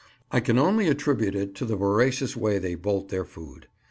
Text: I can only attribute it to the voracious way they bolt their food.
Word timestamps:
I 0.31 0.39
can 0.39 0.57
only 0.57 0.87
attribute 0.87 1.35
it 1.35 1.53
to 1.53 1.63
the 1.63 1.75
voracious 1.75 2.35
way 2.35 2.57
they 2.57 2.73
bolt 2.73 3.09
their 3.09 3.23
food. 3.23 3.67